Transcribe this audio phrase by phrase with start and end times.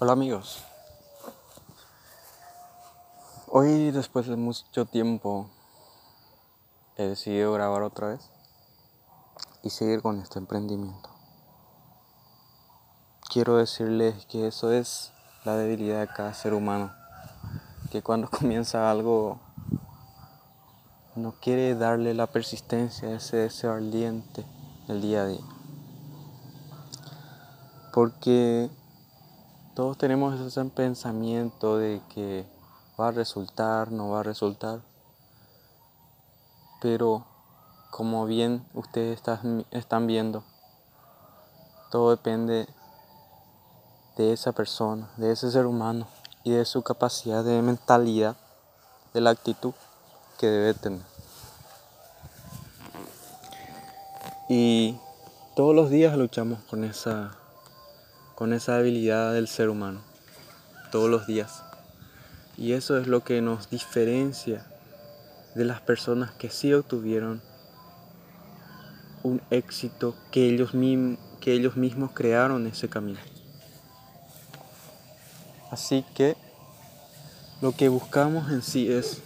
[0.00, 0.62] Hola amigos.
[3.48, 5.50] Hoy después de mucho tiempo
[6.96, 8.30] he decidido grabar otra vez
[9.64, 11.10] y seguir con este emprendimiento.
[13.28, 15.10] Quiero decirles que eso es
[15.44, 16.92] la debilidad de cada ser humano,
[17.90, 19.40] que cuando comienza algo
[21.16, 24.46] no quiere darle la persistencia, ese deseo ardiente
[24.86, 25.44] el día a día.
[27.92, 28.70] Porque
[29.78, 32.44] todos tenemos ese pensamiento de que
[32.98, 34.80] va a resultar, no va a resultar.
[36.82, 37.24] Pero
[37.92, 39.22] como bien ustedes
[39.70, 40.42] están viendo,
[41.92, 42.66] todo depende
[44.16, 46.08] de esa persona, de ese ser humano
[46.42, 48.36] y de su capacidad de mentalidad,
[49.14, 49.74] de la actitud
[50.40, 51.06] que debe tener.
[54.48, 54.98] Y
[55.54, 57.37] todos los días luchamos con esa
[58.38, 60.00] con esa habilidad del ser humano,
[60.92, 61.64] todos los días.
[62.56, 64.64] Y eso es lo que nos diferencia
[65.56, 67.42] de las personas que sí obtuvieron
[69.24, 70.70] un éxito que ellos,
[71.40, 73.18] que ellos mismos crearon ese camino.
[75.72, 76.36] Así que
[77.60, 79.20] lo que buscamos en sí es,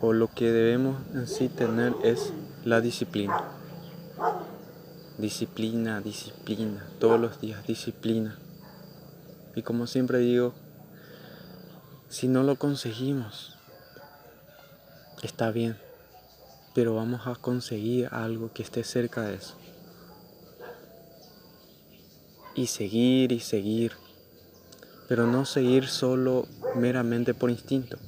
[0.00, 2.32] o lo que debemos en sí tener es
[2.64, 3.44] la disciplina.
[5.18, 8.36] Disciplina, disciplina, todos los días disciplina.
[9.54, 10.54] Y como siempre digo,
[12.08, 13.56] si no lo conseguimos,
[15.22, 15.78] está bien,
[16.74, 19.54] pero vamos a conseguir algo que esté cerca de eso.
[22.56, 23.92] Y seguir y seguir,
[25.06, 27.98] pero no seguir solo meramente por instinto.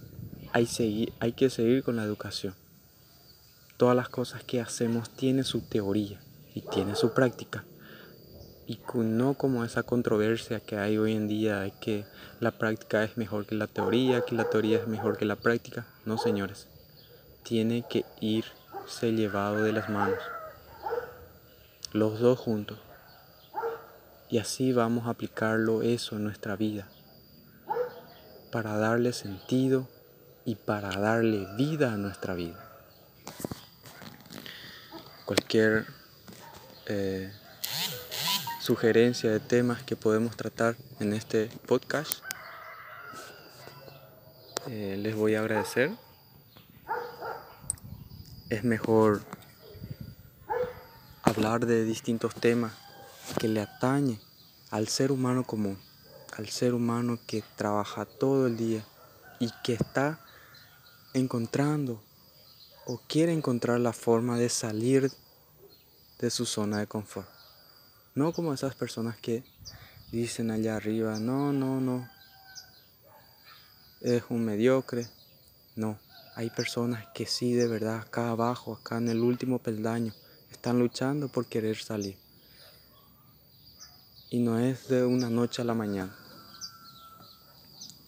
[0.53, 2.57] Hay, seguir, hay que seguir con la educación.
[3.77, 6.21] Todas las cosas que hacemos tienen su teoría
[6.57, 7.67] y tiene su práctica.
[8.67, 12.07] Y no como esa controversia que hay hoy en día de que
[12.41, 15.87] la práctica es mejor que la teoría, que la teoría es mejor que la práctica.
[16.07, 16.67] No, señores.
[17.45, 20.19] Tiene que irse llevado de las manos.
[21.93, 22.79] Los dos juntos.
[24.31, 26.89] Y así vamos a aplicarlo eso en nuestra vida.
[28.51, 29.89] Para darle sentido
[30.47, 32.63] y para darle vida a nuestra vida.
[35.27, 35.96] Cualquier
[36.87, 37.33] eh,
[38.61, 42.23] sugerencia de temas que podemos tratar en este podcast.
[44.69, 45.93] Eh, les voy a agradecer.
[48.51, 49.23] Es mejor
[51.23, 52.73] hablar de distintos temas
[53.39, 54.21] que le atañe
[54.71, 55.79] al ser humano común,
[56.37, 58.85] al ser humano que trabaja todo el día
[59.39, 60.21] y que está
[61.15, 62.03] encontrando
[62.85, 65.11] o quiere encontrar la forma de salir
[66.19, 67.29] de su zona de confort.
[68.15, 69.45] No como esas personas que
[70.11, 72.09] dicen allá arriba, no, no, no,
[74.01, 75.07] es un mediocre.
[75.75, 75.99] No,
[76.35, 80.15] hay personas que sí, de verdad, acá abajo, acá en el último peldaño,
[80.51, 82.17] están luchando por querer salir.
[84.31, 86.17] Y no es de una noche a la mañana.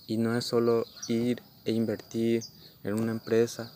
[0.06, 2.42] Y no es solo ir e invertir
[2.82, 3.70] en una empresa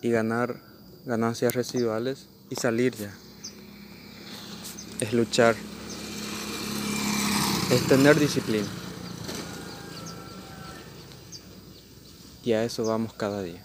[0.00, 0.60] y ganar
[1.04, 3.10] ganancias residuales y salir ya.
[5.00, 5.56] Es luchar.
[7.70, 8.66] Es tener disciplina.
[12.44, 13.64] Y a eso vamos cada día.